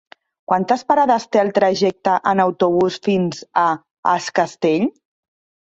[0.51, 3.69] Quantes parades té el trajecte en autobús fins a
[4.17, 4.91] Es Castell?